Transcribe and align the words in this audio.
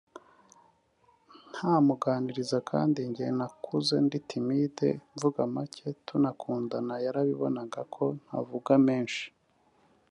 ntamuganiriza 1.51 2.57
kandi 2.69 2.99
njye 3.09 3.25
nakuze 3.37 3.95
ndi 4.05 4.17
timide 4.29 4.87
(mvuga 5.13 5.41
macye) 5.55 5.87
tunakundana 6.07 6.93
yarabibonaga 7.05 7.81
ko 7.93 8.03
ntavugaga 8.23 8.75
menshi 8.87 9.25